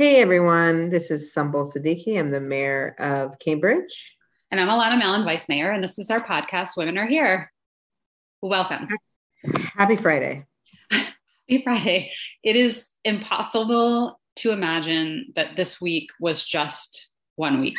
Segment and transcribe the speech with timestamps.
[0.00, 2.18] Hey everyone, this is Sumbul Siddiqui.
[2.18, 4.16] I'm the mayor of Cambridge.
[4.50, 7.52] And I'm Alanna Mallon, vice mayor, and this is our podcast, Women Are Here.
[8.40, 8.88] Welcome.
[9.76, 10.46] Happy Friday.
[10.90, 12.12] Happy Friday.
[12.42, 17.76] It is impossible to imagine that this week was just one week.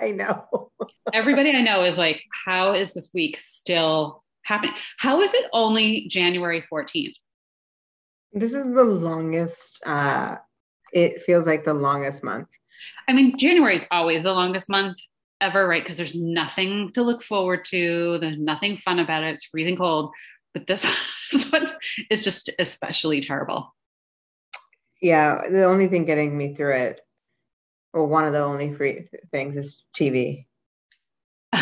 [0.00, 0.72] I know.
[1.12, 4.74] Everybody I know is like, how is this week still happening?
[4.98, 7.14] How is it only January 14th?
[8.34, 10.36] This is the longest, uh,
[10.92, 12.48] it feels like the longest month.
[13.08, 14.96] I mean, January is always the longest month
[15.40, 15.84] ever, right?
[15.84, 20.10] Because there's nothing to look forward to, there's nothing fun about it, it's freezing cold.
[20.52, 20.82] But this,
[21.32, 21.68] this one
[22.10, 23.72] is just especially terrible.
[25.00, 27.00] Yeah, the only thing getting me through it,
[27.92, 30.46] or one of the only free things, is TV.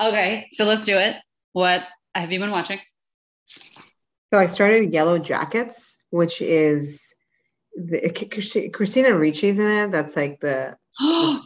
[0.00, 1.16] okay, so let's do it.
[1.52, 1.82] What
[2.14, 2.80] have you been watching?
[4.34, 7.14] So I started Yellowjackets, which is
[7.76, 8.10] the,
[8.72, 9.92] Christina Ricci's in it.
[9.92, 10.76] That's like the.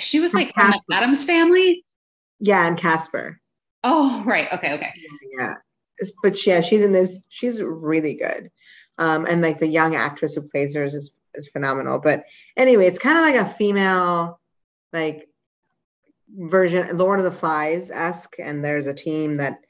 [0.00, 1.84] she was like from the Addams family.
[2.40, 3.40] Yeah, and Casper.
[3.84, 4.92] Oh right, okay, okay.
[5.38, 5.54] Yeah,
[6.20, 7.24] but yeah, she's in this.
[7.28, 8.50] She's really good,
[8.98, 12.00] um, and like the young actress who plays her is is phenomenal.
[12.00, 12.24] But
[12.56, 14.40] anyway, it's kind of like a female,
[14.92, 15.28] like
[16.28, 19.60] version, Lord of the Flies esque, and there's a team that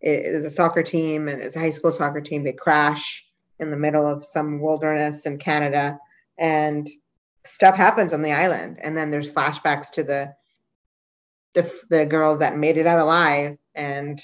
[0.00, 2.44] is a soccer team and it's a high school soccer team.
[2.44, 3.26] They crash
[3.58, 5.98] in the middle of some wilderness in Canada
[6.38, 6.88] and
[7.44, 8.78] stuff happens on the island.
[8.82, 10.34] And then there's flashbacks to the
[11.54, 14.20] the, the girls that made it out alive and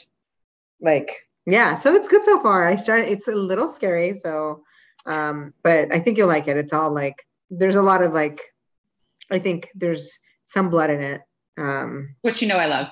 [0.80, 1.10] like
[1.47, 4.62] yeah so it's good so far i started it's a little scary so
[5.06, 8.41] um but i think you'll like it it's all like there's a lot of like
[9.30, 11.22] i think there's some blood in it
[11.58, 12.88] um which you know i love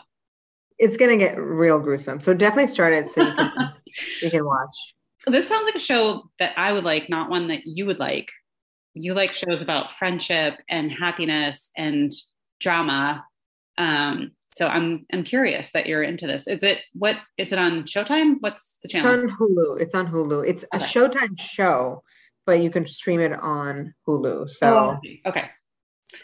[0.78, 2.20] it's gonna get real gruesome.
[2.20, 3.72] So definitely start it so you can
[4.22, 4.94] you can watch.
[5.26, 8.30] This sounds like a show that I would like, not one that you would like.
[8.94, 12.12] You like shows about friendship and happiness and
[12.60, 13.24] drama.
[13.78, 16.46] Um, so I'm I'm curious that you're into this.
[16.46, 18.36] Is it what is it on Showtime?
[18.40, 19.24] What's the channel?
[19.24, 19.80] It's on Hulu.
[19.80, 20.46] It's on Hulu.
[20.46, 20.84] It's okay.
[20.84, 22.02] a Showtime show,
[22.46, 24.50] but you can stream it on Hulu.
[24.50, 25.50] So oh, okay.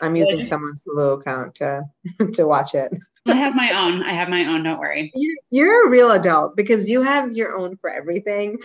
[0.00, 1.82] I'm using someone's Hulu account to
[2.34, 2.92] to watch it.
[3.28, 4.02] I have my own.
[4.02, 4.62] I have my own.
[4.62, 5.12] Don't worry.
[5.50, 8.58] You're a real adult because you have your own for everything.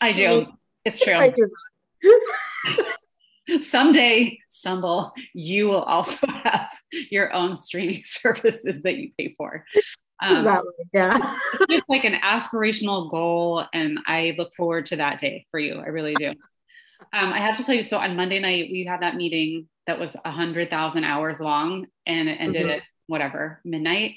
[0.00, 0.46] I do.
[0.84, 1.14] It's true.
[1.14, 1.48] I do
[3.60, 6.70] Someday, Sumbul, you will also have
[7.10, 9.64] your own streaming services that you pay for.
[10.22, 10.72] Um, exactly.
[10.92, 11.36] Yeah.
[11.68, 15.78] it's like an aspirational goal, and I look forward to that day for you.
[15.80, 16.30] I really do.
[17.12, 19.98] Um, I have to tell you, so on Monday night we had that meeting that
[19.98, 22.70] was a hundred thousand hours long, and it ended mm-hmm.
[22.70, 24.16] at whatever midnight.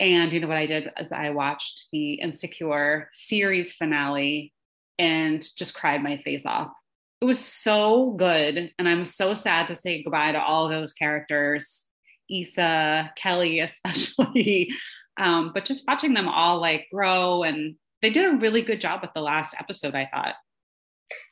[0.00, 4.52] And you know what I did is I watched the Insecure series finale
[4.98, 6.72] and just cried my face off.
[7.20, 8.72] It was so good.
[8.78, 11.84] And I'm so sad to say goodbye to all those characters,
[12.28, 14.72] Issa, Kelly, especially.
[15.18, 19.02] Um, but just watching them all like grow and they did a really good job
[19.02, 20.34] with the last episode, I thought.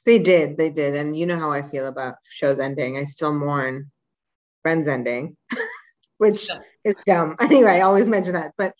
[0.06, 0.94] They did, they did.
[0.94, 2.96] And you know how I feel about shows ending.
[2.96, 3.90] I still mourn
[4.62, 5.36] Friends ending.
[6.20, 6.48] which
[6.84, 7.36] is dumb.
[7.40, 8.52] Anyway, I always mention that.
[8.58, 8.74] But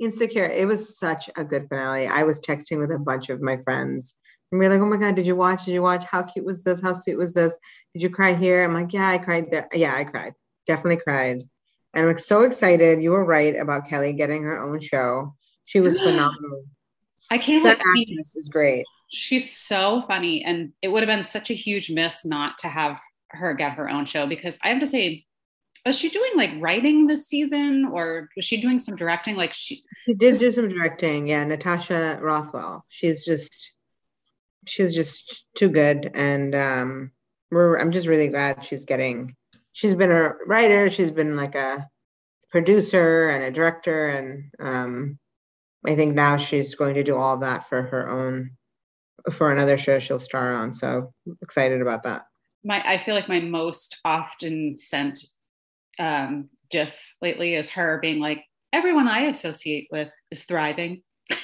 [0.00, 2.06] Insecure, it was such a good finale.
[2.06, 4.16] I was texting with a bunch of my friends
[4.54, 5.64] and we are like, oh my God, did you watch?
[5.64, 6.04] Did you watch?
[6.04, 6.80] How cute was this?
[6.80, 7.58] How sweet was this?
[7.92, 8.62] Did you cry here?
[8.62, 9.68] I'm like, yeah, I cried there.
[9.72, 10.34] Yeah, I cried.
[10.68, 11.42] Definitely cried.
[11.92, 13.02] And I'm so excited.
[13.02, 15.34] You were right about Kelly getting her own show.
[15.64, 16.64] She was phenomenal.
[17.32, 18.84] I can't that actress is great.
[19.10, 20.44] She's so funny.
[20.44, 23.00] And it would have been such a huge miss not to have
[23.30, 25.24] her get her own show because I have to say,
[25.86, 29.36] was she doing like writing this season or was she doing some directing?
[29.36, 32.84] Like she she did do some directing yeah natasha rothwell.
[32.88, 33.74] She's just
[34.66, 37.10] she's just too good and um
[37.50, 39.34] we're i'm just really glad she's getting
[39.72, 41.88] she's been a writer she's been like a
[42.50, 45.18] producer and a director and um
[45.86, 48.50] i think now she's going to do all that for her own
[49.32, 52.26] for another show she'll star on so excited about that.
[52.64, 55.20] My i feel like my most often sent
[55.98, 61.02] um, GIF lately is her being like, everyone I associate with is thriving.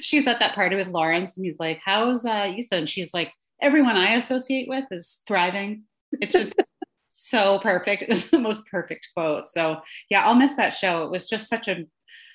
[0.00, 2.76] she's at that party with Lawrence and he's like, How's uh, Issa?
[2.76, 5.84] And she's like, Everyone I associate with is thriving.
[6.20, 6.54] It's just
[7.10, 8.02] so perfect.
[8.02, 9.48] It was the most perfect quote.
[9.48, 9.80] So,
[10.10, 11.04] yeah, I'll miss that show.
[11.04, 11.84] It was just such a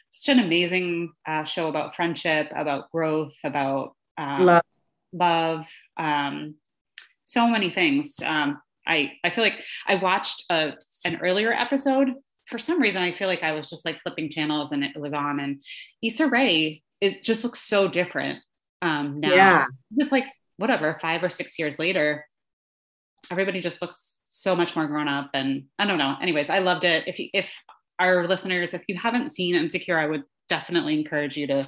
[0.09, 4.63] such an amazing uh, show about friendship, about growth, about um, love,
[5.11, 5.67] love
[5.97, 6.55] um,
[7.25, 8.15] so many things.
[8.25, 10.73] Um, I I feel like I watched a,
[11.05, 12.13] an earlier episode.
[12.49, 15.13] For some reason, I feel like I was just like flipping channels and it was
[15.13, 15.39] on.
[15.39, 15.61] And
[16.01, 18.39] Issa Rae it just looks so different.
[18.81, 19.33] um, now.
[19.33, 19.65] Yeah.
[19.95, 20.25] It's like
[20.57, 22.25] whatever, five or six years later,
[23.31, 25.31] everybody just looks so much more grown up.
[25.33, 26.15] And I don't know.
[26.21, 27.07] Anyways, I loved it.
[27.07, 27.59] If you, if
[27.99, 31.67] our listeners, if you haven't seen Insecure, I would definitely encourage you to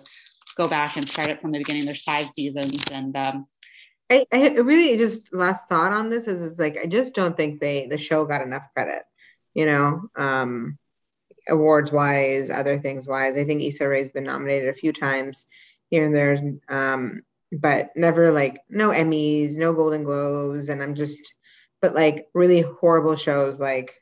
[0.56, 1.86] go back and start it from the beginning.
[1.86, 3.48] There's five seasons, and um,
[4.10, 7.60] I, I really just last thought on this is, is like I just don't think
[7.60, 9.04] they the show got enough credit,
[9.54, 10.78] you know, um,
[11.48, 13.36] awards wise, other things wise.
[13.36, 15.48] I think Issa Rae's been nominated a few times
[15.90, 17.22] here and there, um,
[17.52, 21.34] but never like no Emmys, no Golden Globes, and I'm just,
[21.82, 23.94] but like really horrible shows like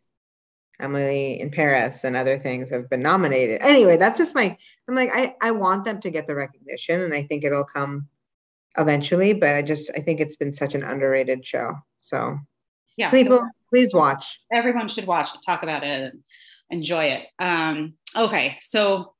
[0.79, 3.61] Emily in Paris and other things have been nominated.
[3.61, 4.57] Anyway, that's just my.
[4.87, 8.07] I'm like I I want them to get the recognition, and I think it'll come
[8.77, 9.33] eventually.
[9.33, 11.75] But I just I think it's been such an underrated show.
[12.01, 12.37] So
[12.95, 14.39] yeah, people so please watch.
[14.51, 16.23] everyone should watch talk about it, and
[16.69, 17.27] enjoy it.
[17.39, 19.13] Um, okay, so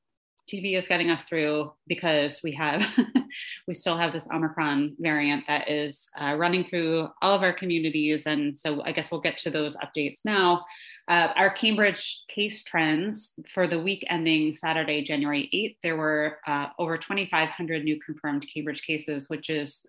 [0.48, 2.86] TV is getting us through because we have
[3.68, 8.26] we still have this Omicron variant that is uh, running through all of our communities,
[8.26, 10.64] and so I guess we'll get to those updates now.
[11.08, 16.68] Uh, our Cambridge case trends for the week ending Saturday, January 8th, there were uh,
[16.78, 19.84] over 2,500 new confirmed Cambridge cases, which is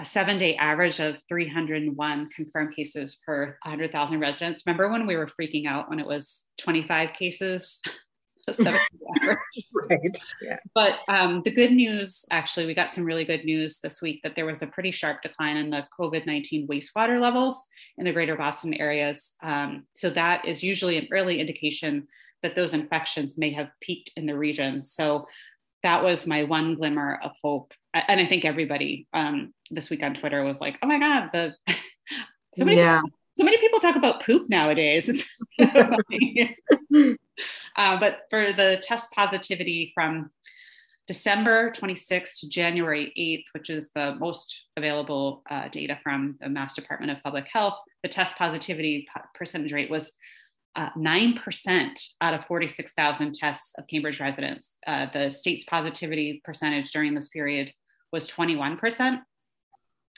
[0.00, 4.62] a seven day average of 301 confirmed cases per 100,000 residents.
[4.64, 7.80] Remember when we were freaking out when it was 25 cases?
[9.90, 10.18] right.
[10.42, 10.58] Yeah.
[10.74, 14.36] But um, the good news, actually, we got some really good news this week that
[14.36, 17.64] there was a pretty sharp decline in the COVID 19 wastewater levels
[17.96, 19.34] in the greater Boston areas.
[19.42, 22.06] Um, so that is usually an early indication
[22.42, 24.82] that those infections may have peaked in the region.
[24.82, 25.26] So
[25.82, 27.72] that was my one glimmer of hope.
[27.94, 31.54] And I think everybody um, this week on Twitter was like, oh my God, the
[32.56, 33.00] so many, yeah.
[33.38, 35.08] So many people talk about poop nowadays.
[35.08, 35.24] It's
[37.76, 40.32] uh, but for the test positivity from
[41.06, 46.74] December 26th to January 8th, which is the most available uh, data from the Mass
[46.74, 49.06] Department of Public Health, the test positivity
[49.36, 50.10] percentage rate was
[50.74, 54.78] uh, 9% out of 46,000 tests of Cambridge residents.
[54.84, 57.72] Uh, the state's positivity percentage during this period
[58.12, 59.20] was 21%.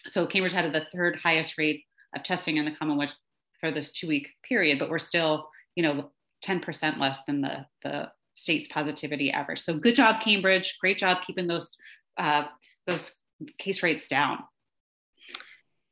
[0.06, 1.84] So Cambridge had the third highest rate
[2.14, 3.14] of testing in the Commonwealth
[3.60, 6.10] for this two week period, but we're still, you know,
[6.44, 9.60] 10% less than the, the state's positivity average.
[9.60, 10.78] So good job, Cambridge.
[10.80, 11.76] Great job keeping those
[12.18, 12.44] uh,
[12.86, 13.14] those
[13.58, 14.38] case rates down.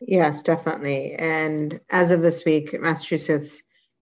[0.00, 1.14] Yes, definitely.
[1.14, 3.62] And as of this week, Massachusetts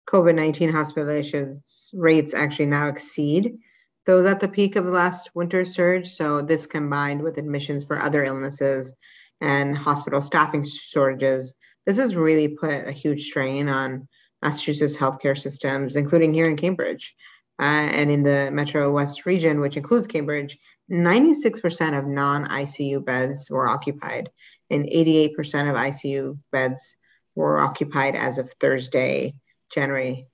[0.08, 1.62] COVID 19 hospitalization
[1.92, 3.58] rates actually now exceed
[4.06, 6.08] those at the peak of the last winter surge.
[6.08, 8.94] So, this combined with admissions for other illnesses
[9.40, 11.54] and hospital staffing shortages,
[11.86, 14.08] this has really put a huge strain on
[14.42, 17.14] Massachusetts healthcare systems, including here in Cambridge.
[17.60, 20.58] Uh, and in the Metro West region, which includes Cambridge,
[20.90, 24.30] 96% of non ICU beds were occupied,
[24.70, 25.34] and 88%
[25.70, 26.96] of ICU beds
[27.34, 29.34] were occupied as of Thursday,
[29.72, 30.26] January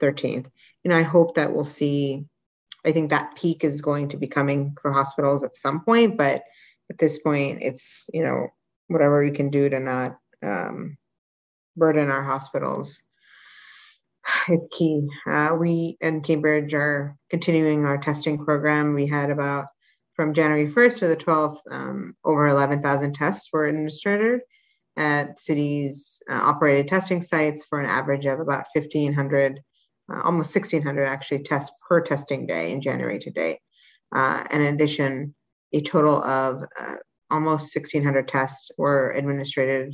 [0.00, 0.46] 13th.
[0.84, 2.26] You know, I hope that we'll see,
[2.84, 6.42] I think that peak is going to be coming for hospitals at some point, but
[6.90, 8.48] at this point, it's, you know,
[8.88, 10.96] whatever we can do to not um,
[11.76, 13.02] burden our hospitals
[14.48, 15.08] is key.
[15.28, 18.94] Uh, we in Cambridge are continuing our testing program.
[18.94, 19.66] We had about
[20.14, 24.40] from January 1st to the 12th, um, over 11,000 tests were administered
[24.96, 29.60] at cities uh, operated testing sites for an average of about 1,500,
[30.10, 33.58] uh, almost 1,600 actually tests per testing day in January to date.
[34.14, 35.34] Uh, in addition,
[35.74, 36.96] a total of uh,
[37.30, 39.92] almost 1,600 tests were administered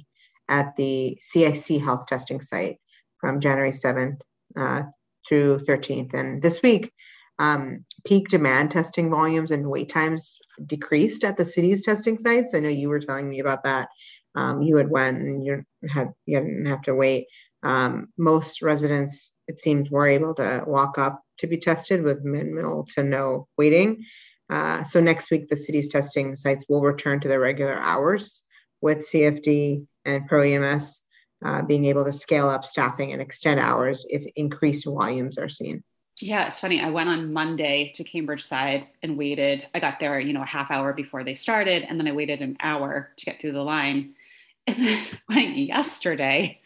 [0.49, 2.77] at the CIC health testing site
[3.19, 4.21] from January 7th
[4.57, 4.83] uh,
[5.29, 6.15] through 13th.
[6.15, 6.93] And this week,
[7.39, 12.55] um, peak demand testing volumes and wait times decreased at the city's testing sites.
[12.55, 13.89] I know you were telling me about that.
[14.35, 17.27] Um, you had went and you had you didn't have to wait.
[17.63, 22.87] Um, most residents, it seems, were able to walk up to be tested with minimal
[22.95, 24.05] to no waiting.
[24.51, 28.43] Uh, so next week, the city's testing sites will return to their regular hours
[28.81, 31.03] with CFD and Pro EMS
[31.45, 35.83] uh, being able to scale up staffing and extend hours if increased volumes are seen.
[36.21, 36.81] Yeah, it's funny.
[36.81, 39.67] I went on Monday to CambridgeSide and waited.
[39.75, 42.43] I got there, you know, a half hour before they started, and then I waited
[42.43, 44.15] an hour to get through the line.
[44.69, 46.61] And then went yesterday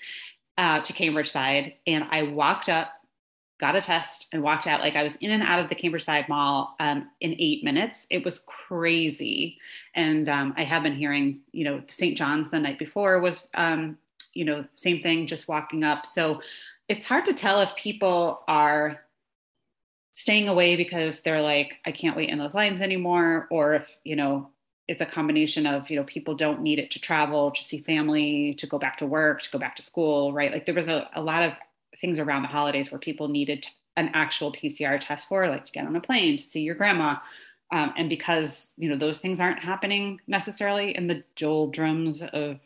[0.58, 2.90] uh, to CambridgeSide, and I walked up,
[3.58, 4.80] got a test, and walked out.
[4.80, 8.06] Like I was in and out of the CambridgeSide mall um, in eight minutes.
[8.10, 9.58] It was crazy,
[9.94, 12.16] and um, I have been hearing, you know, St.
[12.16, 13.98] John's the night before was um,
[14.36, 16.06] you know, same thing, just walking up.
[16.06, 16.42] So
[16.88, 19.00] it's hard to tell if people are
[20.14, 24.14] staying away because they're like, I can't wait in those lines anymore, or if, you
[24.14, 24.50] know,
[24.88, 28.54] it's a combination of you know people don't need it to travel to see family
[28.54, 31.08] to go back to work to go back to school right like there was a,
[31.16, 31.52] a lot of
[32.00, 35.86] things around the holidays where people needed an actual pcr test for like to get
[35.86, 37.16] on a plane to see your grandma.
[37.72, 42.60] Um, and because you know those things aren't happening necessarily in the doldrums of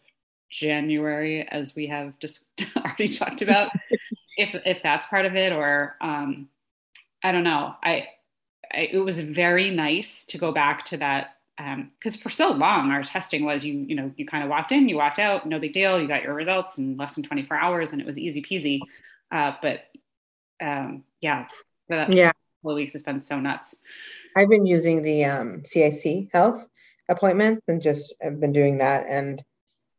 [0.50, 2.44] january as we have just
[2.76, 3.70] already talked about
[4.36, 6.48] if if that's part of it or um,
[7.22, 7.74] i don't know.
[7.82, 8.08] I,
[8.72, 12.90] I it was very nice to go back to that because um, for so long
[12.90, 15.58] our testing was you you know you kind of walked in you walked out no
[15.58, 18.42] big deal you got your results in less than 24 hours and it was easy
[18.42, 18.80] peasy
[19.30, 19.84] uh, but
[20.60, 21.46] um, yeah
[21.90, 22.32] yeah.
[22.62, 23.74] couple weeks it's been so nuts.
[24.36, 26.66] I've been using the um, cic health
[27.08, 29.06] appointments and just I've been doing that.
[29.08, 29.42] And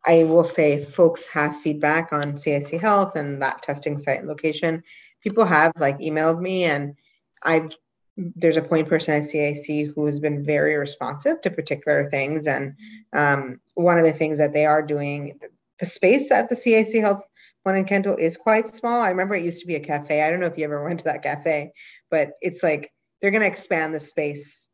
[0.06, 4.84] i will say folks have feedback on cic health and that testing site and location.
[5.22, 6.96] People have like emailed me and
[7.44, 7.72] i've
[8.18, 12.46] there's a point person at CIC who has been very responsive to particular things.
[12.46, 12.76] And
[13.14, 15.40] um, one of the things that they are doing,
[15.80, 17.24] the space at the CIC Health
[17.64, 19.02] one in Kendall is quite small.
[19.02, 20.24] I remember it used to be a cafe.
[20.24, 21.74] I don't know if you ever went to that cafe,
[22.10, 22.92] but it's like
[23.22, 24.68] they're going to expand the space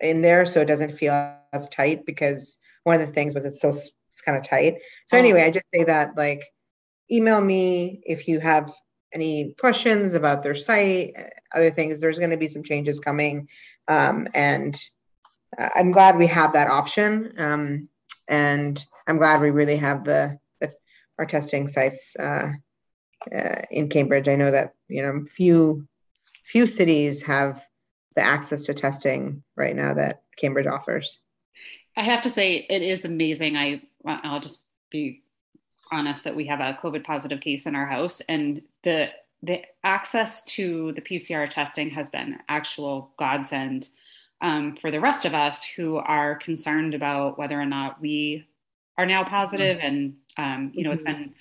[0.00, 3.60] in there so it doesn't feel as tight because one of the things was it's
[3.60, 4.76] so it's kind of tight.
[5.06, 5.20] So oh.
[5.20, 6.42] anyway, I just say that like
[7.10, 8.72] email me if you have
[9.12, 11.14] any questions about their site,
[11.54, 13.48] other things, there's going to be some changes coming.
[13.88, 14.78] Um, and
[15.58, 17.32] uh, I'm glad we have that option.
[17.38, 17.88] Um,
[18.28, 20.38] and I'm glad we really have the
[21.18, 22.52] our testing sites uh,
[23.34, 24.28] uh, in Cambridge.
[24.28, 25.86] I know that you know few
[26.44, 27.64] few cities have
[28.14, 31.18] the access to testing right now that Cambridge offers.
[31.96, 33.56] I have to say it is amazing.
[33.56, 35.22] I I'll just be
[35.90, 39.08] honest that we have a COVID positive case in our house, and the
[39.42, 43.88] the access to the PCR testing has been actual godsend
[44.40, 48.46] um, for the rest of us who are concerned about whether or not we
[48.98, 49.78] are now positive.
[49.78, 49.86] Mm-hmm.
[49.86, 51.06] and um, you know mm-hmm.
[51.06, 51.34] it's been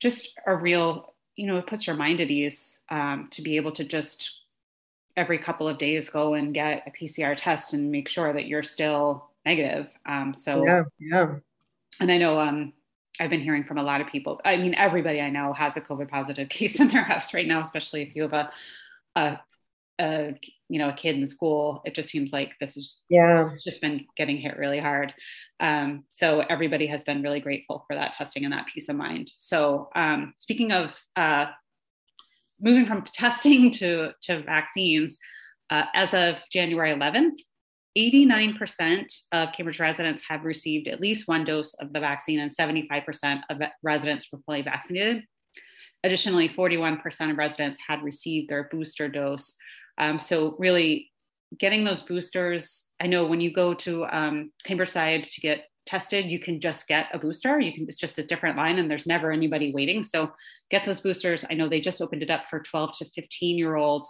[0.00, 3.72] just a real you know it puts your mind at ease um, to be able
[3.72, 4.40] to just
[5.16, 8.62] every couple of days go and get a PCR test and make sure that you're
[8.62, 9.88] still negative.
[10.04, 11.36] Um, so yeah, yeah.
[12.00, 12.74] And I know um,
[13.18, 14.40] I've been hearing from a lot of people.
[14.44, 17.60] I mean, everybody I know has a COVID positive case in their house right now,
[17.60, 18.50] especially if you have a,
[19.14, 19.40] a,
[20.00, 20.34] a
[20.68, 21.80] you know, a kid in school.
[21.84, 25.14] It just seems like this is yeah, just been getting hit really hard.
[25.60, 29.30] Um, so everybody has been really grateful for that testing and that peace of mind.
[29.36, 31.46] So um, speaking of uh,
[32.60, 35.18] moving from testing to to vaccines,
[35.70, 37.38] uh, as of January 11th,
[37.96, 43.40] 89% of Cambridge residents have received at least one dose of the vaccine, and 75%
[43.48, 45.24] of residents were fully vaccinated.
[46.04, 49.56] Additionally, 41% of residents had received their booster dose.
[49.98, 51.10] Um, so, really,
[51.58, 56.38] getting those boosters, I know when you go to um, Cambridge to get tested, you
[56.38, 57.60] can just get a booster.
[57.60, 60.02] You can, it's just a different line, and there's never anybody waiting.
[60.02, 60.32] So,
[60.70, 61.44] get those boosters.
[61.48, 64.08] I know they just opened it up for 12 to 15 year olds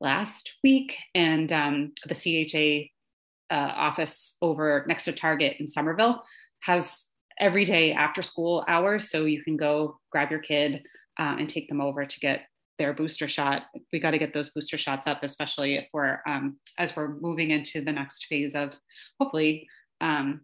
[0.00, 6.22] last week, and um, the CHA uh, office over next to Target in Somerville
[6.60, 7.08] has
[7.38, 9.10] every day after school hours.
[9.10, 10.82] So you can go grab your kid
[11.18, 12.46] uh, and take them over to get
[12.78, 13.64] their booster shot.
[13.92, 17.50] We got to get those booster shots up, especially if we're um, as we're moving
[17.50, 18.72] into the next phase of
[19.20, 19.68] hopefully
[20.00, 20.40] um,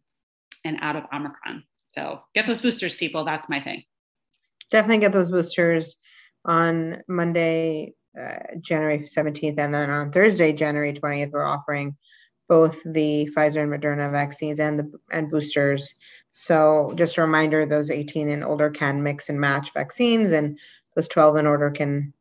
[0.65, 1.65] and out of Omicron.
[1.93, 3.25] So get those boosters, people.
[3.25, 3.83] That's my thing.
[4.71, 5.97] Definitely get those boosters
[6.45, 11.97] on Monday, uh, January 17th, and then on Thursday, January 20th, we're offering
[12.49, 15.95] both the Pfizer and Moderna vaccines and the and boosters.
[16.33, 20.59] So just a reminder, those 18 and older can mix and match vaccines, and
[20.95, 22.13] those 12 and older can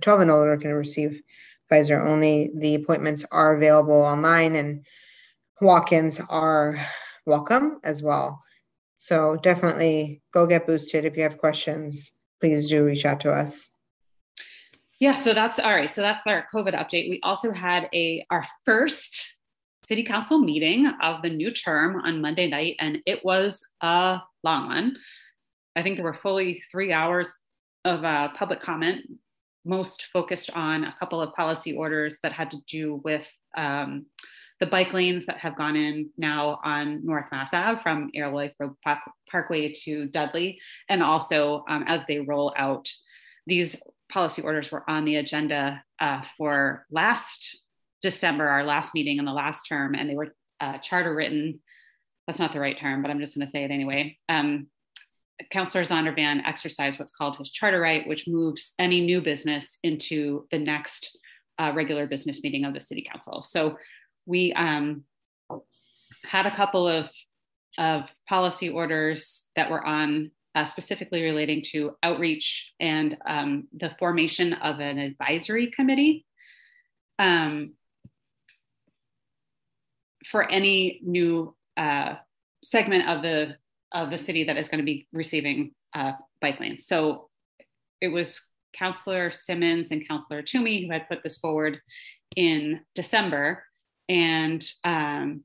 [0.00, 1.22] 12 and older can receive
[1.70, 2.50] Pfizer only.
[2.54, 4.84] The appointments are available online, and
[5.60, 6.84] walk-ins are
[7.24, 8.40] welcome as well.
[8.96, 11.04] So definitely go get boosted.
[11.04, 13.70] If you have questions, please do reach out to us.
[14.98, 15.90] Yeah, so that's all right.
[15.90, 17.10] So that's our COVID update.
[17.10, 19.36] We also had a our first
[19.86, 24.68] city council meeting of the new term on Monday night, and it was a long
[24.68, 24.96] one.
[25.76, 27.32] I think there were fully three hours
[27.84, 29.02] of uh, public comment,
[29.66, 34.06] most focused on a couple of policy orders that had to do with um,
[34.60, 38.74] the bike lanes that have gone in now on North Mass Ave from Alewife Road
[39.30, 40.58] Parkway to Dudley,
[40.88, 42.88] and also um, as they roll out,
[43.46, 43.80] these
[44.10, 47.60] policy orders were on the agenda uh, for last
[48.02, 51.60] December, our last meeting in the last term, and they were uh, charter written.
[52.26, 54.16] That's not the right term, but I'm just going to say it anyway.
[54.28, 54.68] Um,
[55.50, 60.58] Councillor Zondervan exercised what's called his charter right, which moves any new business into the
[60.58, 61.18] next
[61.58, 63.42] uh, regular business meeting of the city council.
[63.42, 63.78] So
[64.24, 65.04] we um,
[66.24, 67.10] had a couple of
[67.78, 74.54] of policy orders that were on uh, specifically relating to outreach and um, the formation
[74.54, 76.24] of an advisory committee
[77.18, 77.76] um,
[80.24, 82.14] for any new uh,
[82.64, 83.56] segment of the
[83.92, 86.86] of the city that is going to be receiving uh, bike lanes.
[86.86, 87.28] So
[88.00, 88.40] it was
[88.74, 91.80] Councillor Simmons and Councillor Toomey who had put this forward
[92.36, 93.64] in December,
[94.08, 95.42] and um,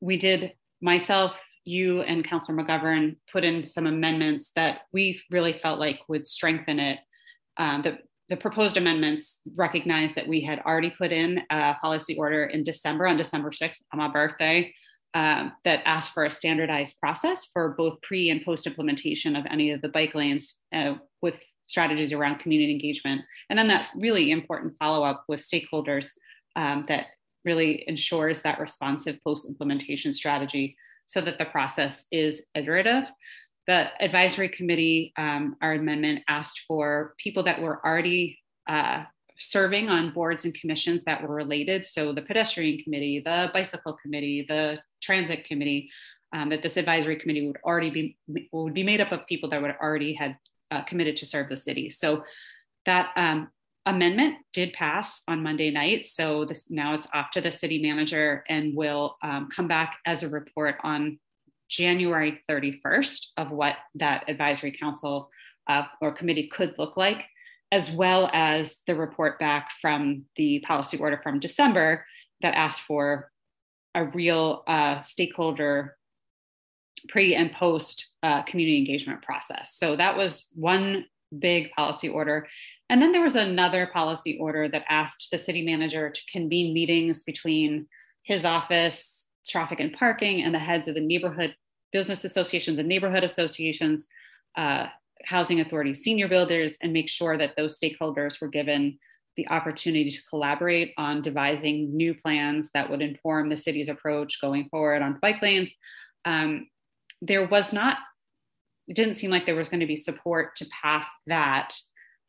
[0.00, 5.80] we did myself, you, and Councillor McGovern put in some amendments that we really felt
[5.80, 7.00] like would strengthen it.
[7.56, 12.44] Um, the, the proposed amendments recognize that we had already put in a policy order
[12.44, 14.72] in December on December 6th on my birthday
[15.14, 19.70] um, that asked for a standardized process for both pre and post implementation of any
[19.70, 23.22] of the bike lanes uh, with strategies around community engagement.
[23.50, 26.12] And then that really important follow up with stakeholders
[26.56, 27.06] um, that
[27.44, 33.04] really ensures that responsive post implementation strategy so that the process is iterative.
[33.66, 38.38] The advisory committee, um, our amendment asked for people that were already
[38.68, 39.04] uh,
[39.38, 41.86] serving on boards and commissions that were related.
[41.86, 45.90] So the pedestrian committee, the bicycle committee, the transit committee,
[46.32, 48.18] um, that this advisory committee would already be
[48.52, 50.36] would be made up of people that would already had
[50.70, 51.88] uh, committed to serve the city.
[51.88, 52.24] So
[52.84, 53.48] that um,
[53.86, 56.04] amendment did pass on Monday night.
[56.04, 60.22] So this now it's off to the city manager and will um, come back as
[60.22, 61.18] a report on
[61.68, 65.30] January 31st of what that advisory council
[65.66, 67.24] uh, or committee could look like,
[67.70, 72.04] as well as the report back from the policy order from December
[72.40, 73.30] that asked for
[73.94, 75.96] a real uh, stakeholder
[77.08, 79.74] pre and post uh, community engagement process.
[79.74, 81.04] So that was one
[81.38, 82.46] big policy order.
[82.90, 87.22] And then there was another policy order that asked the city manager to convene meetings
[87.22, 87.86] between
[88.22, 91.54] his office, traffic and parking, and the heads of the neighborhood
[91.92, 94.08] business associations and neighborhood associations,
[94.56, 94.86] uh,
[95.24, 98.98] housing authorities, senior builders, and make sure that those stakeholders were given
[99.36, 104.68] the opportunity to collaborate on devising new plans that would inform the city's approach going
[104.68, 105.72] forward on bike lanes.
[106.24, 106.66] Um,
[107.22, 107.98] there was not,
[108.88, 111.74] it didn't seem like there was going to be support to pass that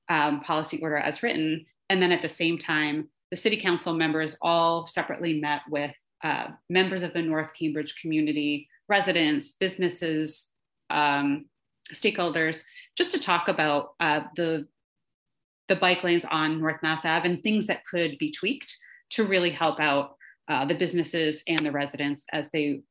[0.07, 1.65] um, policy order as written.
[1.89, 5.91] And then at the same time, the city council members all separately met with
[6.23, 10.47] uh, members of the North Cambridge community, residents, businesses,
[10.89, 11.45] um,
[11.93, 12.63] stakeholders,
[12.95, 14.67] just to talk about uh, the
[15.67, 18.75] the bike lanes on North Mass Ave and things that could be tweaked
[19.11, 20.15] to really help out
[20.47, 22.81] uh, the businesses and the residents as they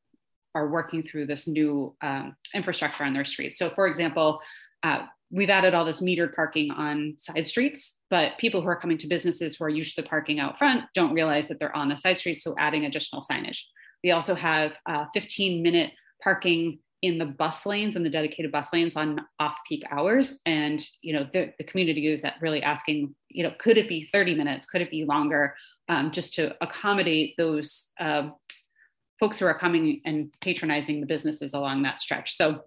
[0.54, 3.58] are working through this new um, infrastructure on their streets.
[3.58, 4.40] So, for example,
[4.84, 8.98] uh, we've added all this metered parking on side streets, but people who are coming
[8.98, 11.96] to businesses who are used to parking out front don't realize that they're on the
[11.96, 13.64] side streets, so adding additional signage.
[14.02, 18.72] We also have uh, 15 minute parking in the bus lanes and the dedicated bus
[18.72, 20.40] lanes on off-peak hours.
[20.46, 24.34] And you know the, the community is really asking you know could it be 30
[24.34, 24.66] minutes?
[24.66, 25.54] Could it be longer?
[25.88, 28.30] Um, just to accommodate those uh,
[29.20, 32.36] folks who are coming and patronizing the businesses along that stretch.
[32.36, 32.64] So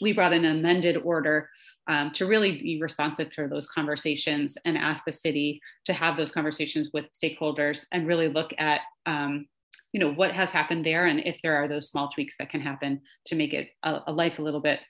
[0.00, 1.48] we brought an amended order
[1.88, 6.30] um, to really be responsive to those conversations and ask the city to have those
[6.30, 9.46] conversations with stakeholders and really look at um,
[9.92, 12.60] you know what has happened there and if there are those small tweaks that can
[12.60, 14.80] happen to make it a, a life a little bit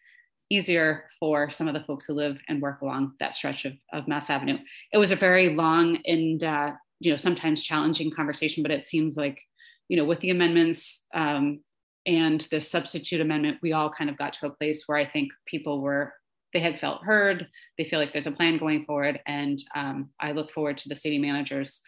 [0.50, 4.06] easier for some of the folks who live and work along that stretch of, of
[4.06, 4.58] mass avenue.
[4.92, 9.16] It was a very long and uh, you know sometimes challenging conversation but it seems
[9.16, 9.40] like
[9.88, 11.60] you know with the amendments um,
[12.06, 15.32] and the substitute amendment we all kind of got to a place where i think
[15.46, 16.12] people were
[16.52, 20.32] they had felt heard they feel like there's a plan going forward and um, i
[20.32, 21.80] look forward to the city managers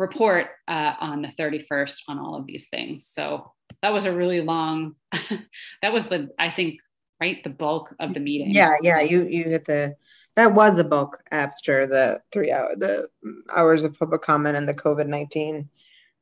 [0.00, 3.06] report uh, on the 31st on all of these things.
[3.06, 4.94] So that was a really long
[5.82, 6.80] that was the i think
[7.20, 8.50] right the bulk of the meeting.
[8.50, 9.96] Yeah yeah you you hit the
[10.36, 13.08] that was the bulk after the three hour the
[13.54, 15.68] hours of public comment and the covid-19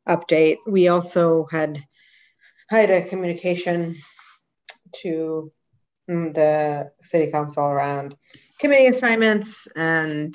[0.08, 0.56] update.
[0.66, 1.82] We also had
[2.68, 3.96] had a communication
[5.02, 5.52] to
[6.06, 8.16] the city council around
[8.58, 10.34] committee assignments and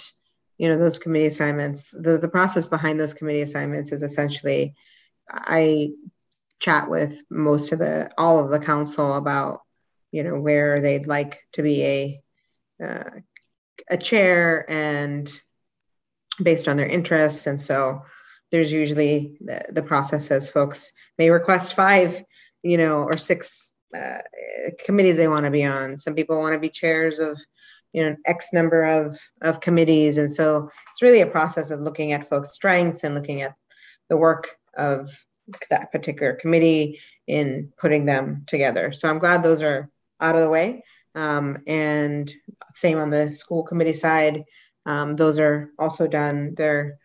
[0.58, 4.76] you know those committee assignments the, the process behind those committee assignments is essentially
[5.30, 5.90] i
[6.60, 9.62] chat with most of the all of the council about
[10.12, 12.22] you know where they'd like to be a
[12.84, 13.10] uh,
[13.90, 15.32] a chair and
[16.42, 18.04] based on their interests and so
[18.52, 22.24] there's usually the, the process says folks may request five
[22.62, 24.22] you know or six uh,
[24.86, 25.98] committees they want to be on.
[25.98, 27.40] Some people want to be chairs of,
[27.94, 32.12] you know, X number of of committees, and so it's really a process of looking
[32.12, 33.56] at folks' strengths and looking at
[34.10, 35.12] the work of
[35.70, 38.92] that particular committee in putting them together.
[38.94, 40.84] So I'm glad those are out of the way.
[41.16, 42.34] Um, and
[42.74, 44.44] same on the school committee side,
[44.86, 46.56] um, those are also done.
[46.56, 46.98] They're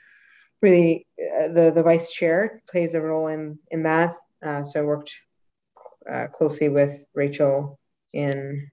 [0.62, 4.16] really uh, the the vice chair plays a role in in that.
[4.42, 5.14] Uh, so I worked
[6.10, 7.78] uh, closely with Rachel
[8.12, 8.70] in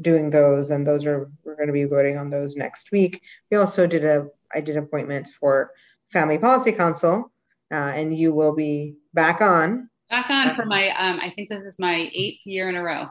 [0.00, 3.22] doing those, and those are we're going to be voting on those next week.
[3.50, 5.70] We also did a I did appointments for
[6.12, 7.32] Family Policy Council,
[7.72, 9.90] uh, and you will be back on.
[10.08, 13.08] Back on for my um, I think this is my eighth year in a row.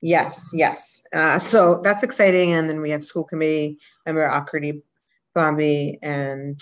[0.00, 1.06] Yes, yes.
[1.14, 4.82] Uh, so that's exciting, and then we have school committee member Akriti
[5.34, 6.60] Bhambi and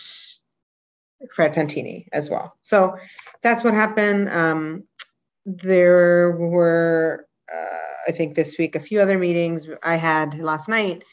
[1.34, 2.56] Fred Fantini as well.
[2.60, 2.96] So
[3.42, 4.28] that's what happened.
[4.30, 4.84] Um,
[5.44, 11.04] there were, uh, I think, this week a few other meetings I had last night.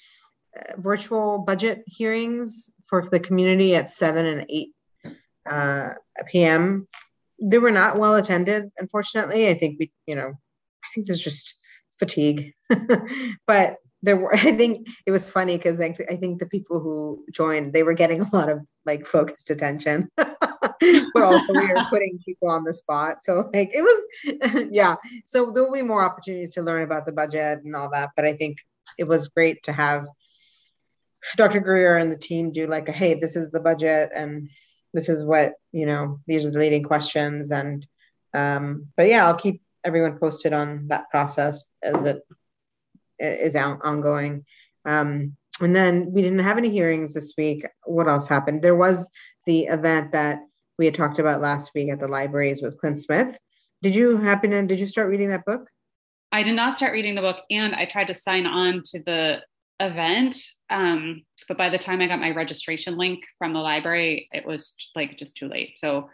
[0.57, 4.69] Uh, virtual budget hearings for the community at 7 and 8
[5.49, 5.89] uh,
[6.27, 6.87] p.m.
[7.41, 9.47] They were not well attended, unfortunately.
[9.47, 10.29] I think we, you know,
[10.83, 11.59] I think there's just
[11.99, 12.53] fatigue,
[13.47, 17.25] but there were i think it was funny because I, I think the people who
[17.31, 20.09] joined they were getting a lot of like focused attention
[21.13, 25.51] but also we are putting people on the spot so like it was yeah so
[25.51, 28.57] there'll be more opportunities to learn about the budget and all that but i think
[28.97, 30.05] it was great to have
[31.37, 34.49] dr greer and the team do like a hey this is the budget and
[34.93, 37.85] this is what you know these are the leading questions and
[38.33, 42.21] um but yeah i'll keep everyone posted on that process as it
[43.19, 44.45] is out, ongoing.
[44.85, 47.65] Um, and then we didn't have any hearings this week.
[47.83, 48.61] What else happened?
[48.61, 49.09] There was
[49.45, 50.39] the event that
[50.79, 53.37] we had talked about last week at the libraries with Clint Smith.
[53.83, 55.69] Did you happen to, did you start reading that book?
[56.31, 59.41] I did not start reading the book and I tried to sign on to the
[59.81, 60.37] event.
[60.69, 64.73] Um, but by the time I got my registration link from the library, it was
[64.95, 65.77] like just too late.
[65.77, 66.09] So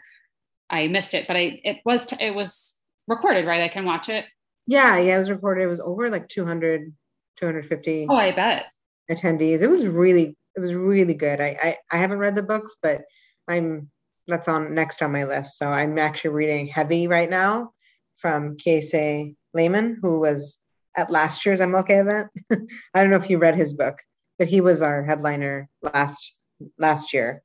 [0.70, 2.76] I missed it, but I, it was, t- it was
[3.08, 3.62] recorded, right?
[3.62, 4.26] I can watch it.
[4.66, 5.64] Yeah, yeah, it was recorded.
[5.64, 6.92] It was over like 200,
[7.38, 8.08] 250.
[8.10, 8.66] Oh, I bet.
[9.12, 9.62] Attendees.
[9.62, 11.40] It was really, it was really good.
[11.40, 13.02] I, I, I haven't read the books, but
[13.48, 13.92] I'm,
[14.28, 15.58] that's on next on my list.
[15.58, 17.72] So I'm actually reading Heavy right now
[18.18, 20.58] from Kiese Laymon, who was
[20.96, 22.30] at last year's MLK event.
[22.94, 23.96] I don't know if you read his book,
[24.40, 26.36] but he was our headliner last
[26.78, 27.44] last year.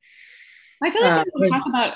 [0.82, 1.94] I feel like uh, we talk about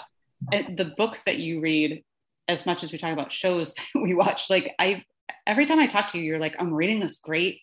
[0.52, 2.04] uh, the books that you read
[2.48, 4.50] as much as we talk about shows that we watch.
[4.50, 5.04] Like I
[5.46, 7.60] every time I talk to you, you're like, I'm reading this great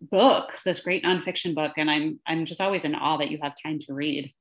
[0.00, 3.54] book, this great nonfiction book, and I'm I'm just always in awe that you have
[3.62, 4.32] time to read.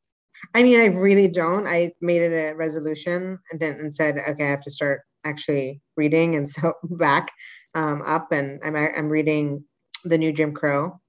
[0.54, 1.68] I mean, I really don't.
[1.68, 5.82] I made it a resolution and then and said, okay, I have to start actually
[5.98, 7.32] reading, and so back
[7.74, 9.64] um, up, and I'm I'm reading
[10.04, 11.00] the new Jim Crow.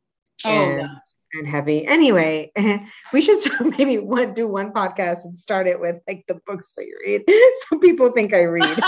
[0.45, 0.87] Oh, and,
[1.33, 1.87] and heavy.
[1.87, 2.53] Anyway,
[3.13, 6.75] we should start maybe one do one podcast and start it with like the books
[6.77, 7.23] that you read,
[7.69, 8.79] so people think I read.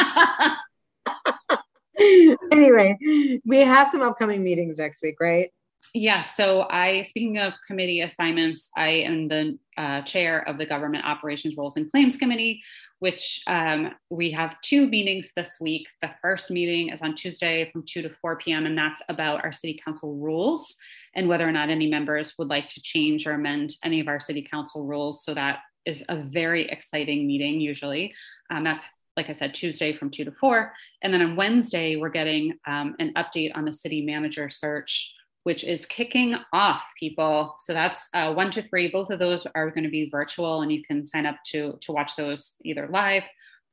[2.52, 2.96] anyway,
[3.44, 5.50] we have some upcoming meetings next week, right?
[5.94, 6.20] Yeah.
[6.20, 11.56] So I, speaking of committee assignments, I am the uh, chair of the Government Operations
[11.56, 12.60] Rules and Claims Committee,
[12.98, 15.86] which um, we have two meetings this week.
[16.02, 19.52] The first meeting is on Tuesday from 2 to 4 p.m., and that's about our
[19.52, 20.74] City Council rules
[21.14, 24.20] and whether or not any members would like to change or amend any of our
[24.20, 25.24] City Council rules.
[25.24, 28.12] So that is a very exciting meeting, usually.
[28.50, 28.84] Um, that's
[29.16, 30.72] like I said, Tuesday from 2 to 4.
[31.02, 35.12] And then on Wednesday, we're getting um, an update on the city manager search,
[35.44, 37.56] which is kicking off, people.
[37.58, 38.88] So that's uh, 1 to 3.
[38.88, 41.92] Both of those are going to be virtual, and you can sign up to, to
[41.92, 43.24] watch those either live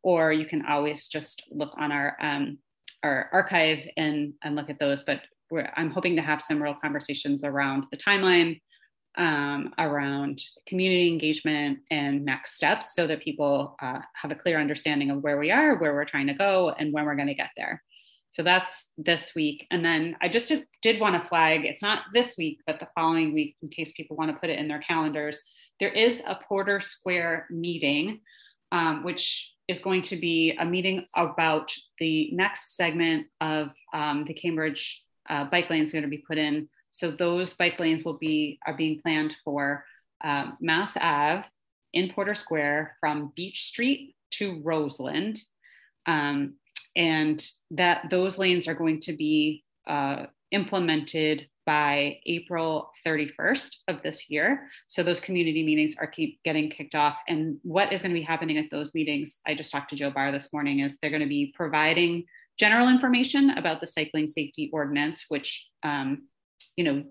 [0.05, 2.59] or you can always just look on our, um,
[3.01, 5.03] our archive and, and look at those.
[5.03, 5.21] But
[5.75, 8.61] I'm hoping to have some real conversations around the timeline,
[9.17, 15.09] um, around community engagement and next steps so that people uh, have a clear understanding
[15.09, 17.49] of where we are, where we're trying to go, and when we're going to get
[17.57, 17.81] there.
[18.35, 19.65] So that's this week.
[19.71, 23.33] And then I just did want to flag it's not this week, but the following
[23.33, 25.49] week, in case people want to put it in their calendars.
[25.79, 28.19] There is a Porter Square meeting,
[28.71, 34.33] um, which is going to be a meeting about the next segment of um, the
[34.33, 38.57] Cambridge uh, bike lanes going to be put in so those bike lanes will be
[38.65, 39.83] are being planned for
[40.23, 41.43] um, Mass Ave
[41.91, 45.41] in Porter Square from Beach Street to Roseland,
[46.05, 46.53] um,
[46.95, 54.29] and that those lanes are going to be uh, implemented by April 31st of this
[54.29, 54.69] year.
[54.87, 57.17] So those community meetings are keep getting kicked off.
[57.27, 59.41] And what is going to be happening at those meetings?
[59.47, 60.79] I just talked to Joe Barr this morning.
[60.79, 62.25] Is they're going to be providing
[62.59, 66.27] general information about the cycling safety ordinance, which um,
[66.75, 67.03] you know,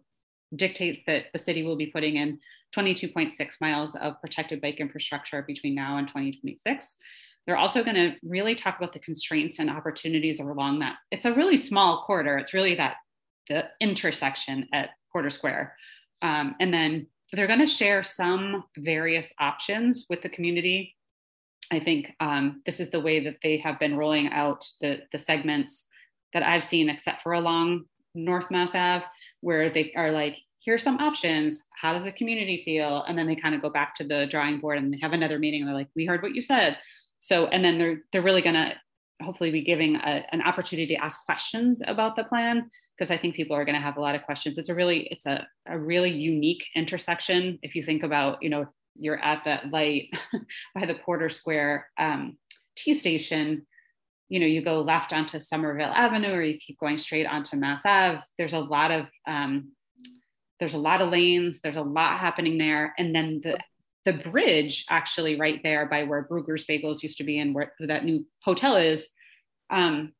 [0.54, 2.38] dictates that the city will be putting in
[2.76, 6.96] 22.6 miles of protected bike infrastructure between now and 2026.
[7.46, 10.96] They're also going to really talk about the constraints and opportunities along that.
[11.10, 12.38] It's a really small corridor.
[12.38, 12.96] It's really that
[13.48, 15.76] the intersection at Porter Square.
[16.22, 20.94] Um, and then they're going to share some various options with the community.
[21.70, 25.18] I think um, this is the way that they have been rolling out the, the
[25.18, 25.86] segments
[26.32, 29.04] that I've seen, except for along North Mass Ave,
[29.40, 31.62] where they are like, here's some options.
[31.78, 33.02] How does the community feel?
[33.02, 35.38] And then they kind of go back to the drawing board and they have another
[35.38, 35.60] meeting.
[35.60, 36.78] And they're like, we heard what you said.
[37.24, 38.74] So, and then they're they're really going to
[39.22, 43.34] hopefully be giving a, an opportunity to ask questions about the plan because I think
[43.34, 44.58] people are going to have a lot of questions.
[44.58, 47.58] It's a really it's a, a really unique intersection.
[47.62, 50.14] If you think about, you know, you're at that light
[50.74, 52.36] by the Porter Square um,
[52.76, 53.66] T station,
[54.28, 57.86] you know, you go left onto Somerville Avenue or you keep going straight onto Mass
[57.86, 58.20] Ave.
[58.36, 59.72] There's a lot of um,
[60.60, 61.60] there's a lot of lanes.
[61.62, 63.56] There's a lot happening there, and then the
[64.04, 68.04] the bridge actually right there by where Bruegger's Bagels used to be and where that
[68.04, 69.10] new hotel is,
[69.70, 70.12] um,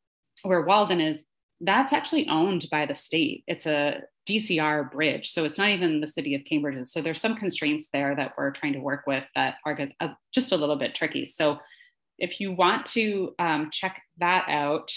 [0.43, 1.25] where Walden is
[1.61, 3.45] that's actually owned by the state.
[3.47, 6.87] It's a DCR bridge, so it's not even the city of Cambridge.
[6.89, 10.53] So there's some constraints there that we're trying to work with that are uh, just
[10.53, 11.25] a little bit tricky.
[11.25, 11.59] So
[12.19, 14.91] if you want to um, check that out,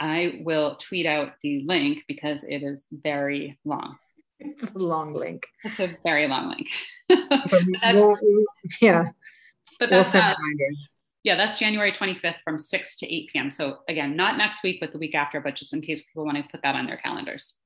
[0.00, 3.96] I will tweet out the link because it is very long.
[4.38, 5.46] It's a long link.
[5.64, 6.68] It's a very long link.
[8.80, 9.10] yeah.
[9.78, 10.34] But that's we'll uh,
[11.26, 13.50] yeah, that's January 25th from 6 to 8 p.m.
[13.50, 16.36] So again, not next week, but the week after, but just in case people want
[16.36, 17.56] to put that on their calendars.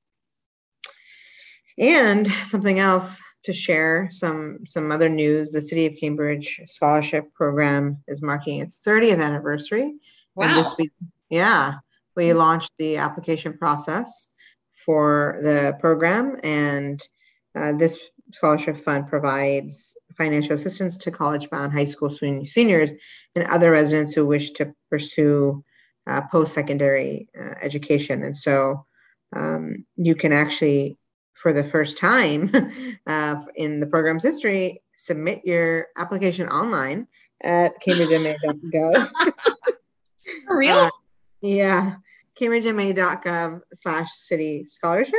[1.77, 5.51] And something else to share, some some other news.
[5.51, 9.93] The City of Cambridge Scholarship Program is marking its 30th anniversary.
[10.35, 10.47] Wow.
[10.47, 10.91] And this week,
[11.29, 11.75] yeah,
[12.15, 14.27] we launched the application process
[14.85, 17.01] for the program, and
[17.55, 17.99] uh, this
[18.33, 22.91] scholarship fund provides financial assistance to college bound high school seniors
[23.35, 25.63] and other residents who wish to pursue
[26.07, 28.23] uh, post secondary uh, education.
[28.23, 28.85] And so
[29.35, 30.97] um, you can actually,
[31.33, 32.51] for the first time
[33.07, 37.07] uh, in the program's history, submit your application online
[37.41, 39.09] at cambridgema.gov.
[40.47, 40.77] For real?
[40.77, 40.89] Uh,
[41.41, 41.95] yeah,
[42.39, 45.15] cambridgema.gov slash city scholarship.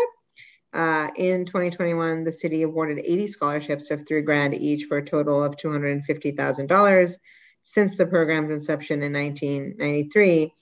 [0.72, 5.44] Uh, in 2021, the city awarded 80 scholarships of three grand each for a total
[5.44, 7.14] of $250,000.
[7.64, 10.54] Since the program's inception in 1993,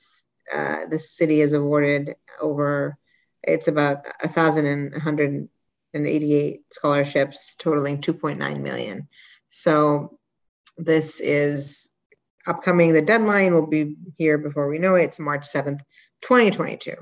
[0.52, 2.98] uh, the city has awarded over,
[3.42, 9.08] it's about 1,188 scholarships totaling 2.9 million.
[9.48, 10.18] So
[10.76, 11.90] this is
[12.46, 12.92] upcoming.
[12.92, 15.04] The deadline will be here before we know it.
[15.04, 15.80] It's March 7th,
[16.22, 16.94] 2022.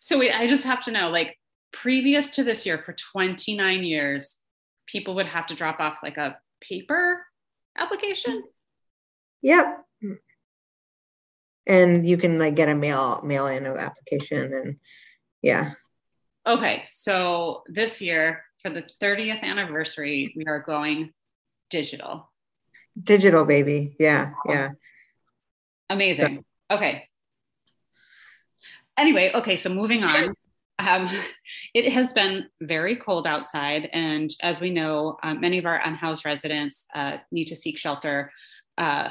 [0.00, 1.36] So wait, I just have to know, like,
[1.72, 4.38] previous to this year for 29 years
[4.86, 7.24] people would have to drop off like a paper
[7.76, 8.42] application?
[9.42, 9.66] Yep.
[11.66, 14.76] And you can like get a mail mail in application and
[15.42, 15.72] yeah.
[16.46, 21.12] Okay so this year for the 30th anniversary we are going
[21.70, 22.30] digital.
[23.00, 23.94] Digital baby.
[23.98, 24.70] Yeah yeah.
[25.88, 26.44] Amazing.
[26.70, 26.76] So.
[26.76, 27.08] okay
[29.00, 30.34] anyway okay so moving on.
[30.80, 31.08] Um,
[31.74, 36.24] it has been very cold outside, and as we know, uh, many of our unhoused
[36.24, 38.32] residents uh, need to seek shelter,
[38.78, 39.10] uh,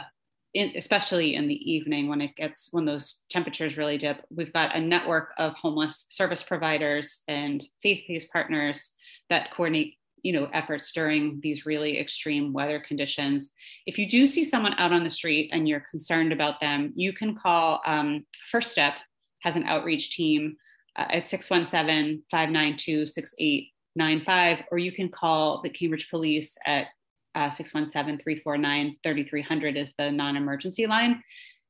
[0.53, 4.25] in, especially in the evening when it gets when those temperatures really dip.
[4.31, 8.93] We've got a network of homeless service providers and faith-based partners
[9.29, 13.51] that coordinate you know efforts during these really extreme weather conditions.
[13.85, 17.13] If you do see someone out on the street and you're concerned about them you
[17.13, 18.95] can call um, first step
[19.39, 20.57] has an outreach team
[20.95, 26.87] uh, at 617 592 6895, or you can call the Cambridge Police at
[27.35, 31.21] uh, 617 349 3300 is the non emergency line.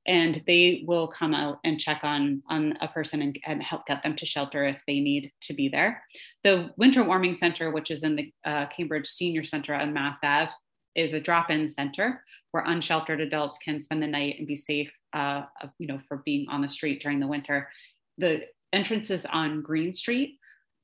[0.05, 4.01] And they will come out and check on, on a person and, and, help get
[4.01, 6.01] them to shelter if they need to be there.
[6.43, 10.51] The Winter Warming Center, which is in the uh, Cambridge Senior Center on Mass Ave,
[10.95, 15.43] is a drop-in center where unsheltered adults can spend the night and be safe, uh,
[15.77, 17.69] you know, for being on the street during the winter.
[18.17, 18.43] The
[18.73, 20.37] entrances on Green Street.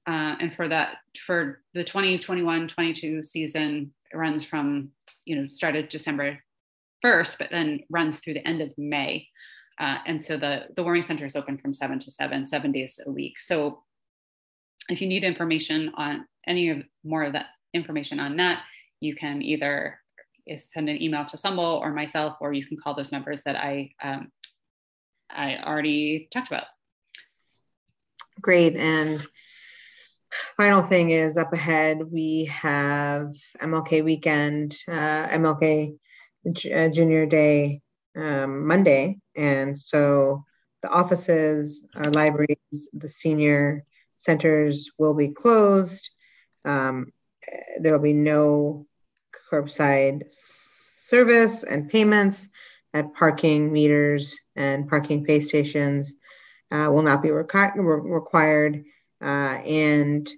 [0.08, 4.90] Uh, and for that, for the 2021-22 season, it runs from,
[5.26, 6.40] you know, started December
[7.04, 9.28] 1st, but then runs through the end of May.
[9.80, 13.00] Uh, and so the, the Warming Center is open from seven to seven, seven days
[13.06, 13.40] a week.
[13.40, 13.84] So
[14.90, 18.64] if you need information on any of more of that information on that,
[19.02, 20.00] you can either
[20.58, 23.92] send an email to Sumbul or myself, or you can call those numbers that I
[24.02, 24.32] um,
[25.30, 26.66] I already talked about
[28.42, 28.76] great.
[28.76, 29.26] And
[30.58, 35.98] final thing is up ahead, we have MLK weekend, uh, MLK
[36.48, 37.82] uh, Junior Day
[38.16, 40.44] um, Monday, and so
[40.84, 43.84] the offices, our libraries, the senior
[44.18, 46.10] centers will be closed.
[46.64, 47.12] Um,
[47.80, 48.86] there will be no
[49.56, 52.50] curbside service and payments
[52.94, 56.16] at parking meters and parking pay stations
[56.72, 58.84] uh, will not be requ- required.
[59.22, 59.26] Uh,
[59.66, 60.30] and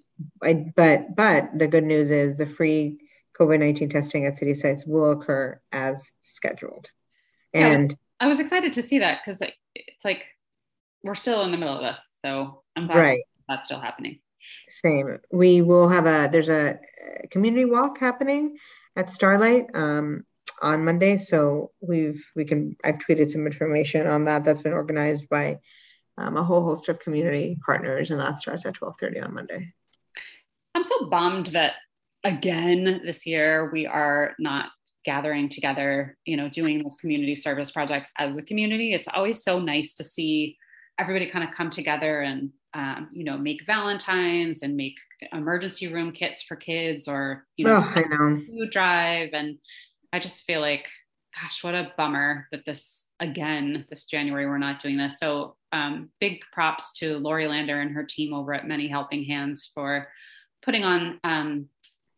[0.41, 2.99] I, but but the good news is the free
[3.39, 6.89] COVID nineteen testing at city sites will occur as scheduled.
[7.53, 9.41] And yeah, I was excited to see that because
[9.75, 10.25] it's like
[11.03, 13.21] we're still in the middle of this, so I'm glad right.
[13.47, 14.19] that's still happening.
[14.69, 15.19] Same.
[15.31, 16.79] We will have a there's a
[17.29, 18.57] community walk happening
[18.97, 20.25] at Starlight um,
[20.61, 25.29] on Monday, so we've we can I've tweeted some information on that that's been organized
[25.29, 25.59] by
[26.17, 29.73] um, a whole host of community partners, and that starts at 12:30 on Monday.
[30.75, 31.75] I'm so bummed that
[32.23, 34.71] again this year we are not
[35.05, 38.93] gathering together, you know, doing those community service projects as a community.
[38.93, 40.57] It's always so nice to see
[40.99, 44.95] everybody kind of come together and um, you know make valentines and make
[45.33, 48.41] emergency room kits for kids or you know, oh, know.
[48.47, 49.31] food drive.
[49.33, 49.57] And
[50.13, 50.87] i just feel like
[51.35, 55.19] gosh what a bummer that this again this january we're not doing this.
[55.19, 59.69] So um, big props to lori lander and her team over at many helping hands
[59.73, 60.07] for
[60.61, 61.67] putting on um,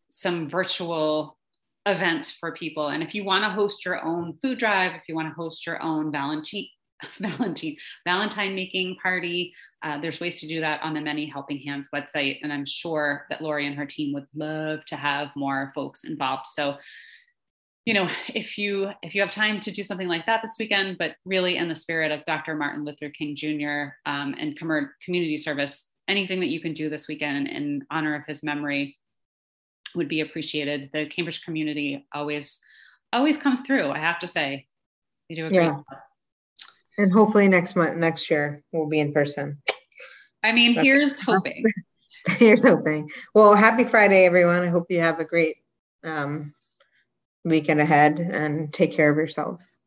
[0.10, 1.38] some virtual
[1.86, 2.90] events for people.
[2.90, 5.66] And if you want to host your own food drive if you want to host
[5.66, 6.68] your own valentine
[7.20, 9.54] Valentine Valentine making party.
[9.82, 13.26] Uh, there's ways to do that on the Many Helping Hands website, and I'm sure
[13.30, 16.48] that Lori and her team would love to have more folks involved.
[16.48, 16.78] So,
[17.86, 20.98] you know, if you if you have time to do something like that this weekend,
[20.98, 22.56] but really in the spirit of Dr.
[22.56, 23.96] Martin Luther King Jr.
[24.06, 28.24] Um, and com- community service, anything that you can do this weekend in honor of
[28.28, 28.98] his memory
[29.96, 30.90] would be appreciated.
[30.94, 32.60] The Cambridge community always
[33.14, 33.90] always comes through.
[33.90, 34.68] I have to say,
[35.30, 35.70] they do a great yeah.
[35.70, 35.84] job.
[37.00, 39.62] And hopefully next month, next year, we'll be in person.
[40.44, 41.64] I mean, here's hoping.
[42.28, 43.10] here's hoping.
[43.34, 44.64] Well, happy Friday, everyone.
[44.64, 45.56] I hope you have a great
[46.04, 46.54] um,
[47.46, 49.78] weekend ahead and take care of yourselves.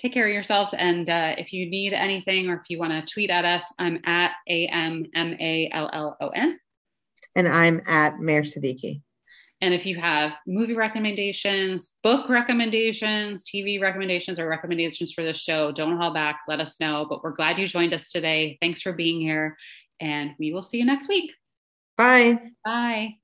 [0.00, 0.72] Take care of yourselves.
[0.72, 4.00] And uh, if you need anything or if you want to tweet at us, I'm
[4.06, 6.58] at A M M A L L O N.
[7.36, 9.02] And I'm at Mayor Siddiqui.
[9.62, 15.70] And if you have movie recommendations, book recommendations, TV recommendations, or recommendations for the show,
[15.70, 16.40] don't hold back.
[16.48, 17.06] Let us know.
[17.08, 18.58] But we're glad you joined us today.
[18.60, 19.56] Thanks for being here.
[20.00, 21.30] And we will see you next week.
[21.96, 22.40] Bye.
[22.64, 23.21] Bye.